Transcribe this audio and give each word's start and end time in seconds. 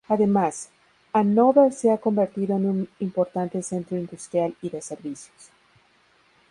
Además, 0.07 0.71
Hannover 1.13 1.71
se 1.71 1.91
ha 1.91 1.99
convertido 1.99 2.55
en 2.57 2.65
un 2.65 2.89
importante 2.97 3.61
centro 3.61 3.97
industrial 3.99 4.55
y 4.59 4.71
de 4.71 4.81
servicios. 4.81 5.51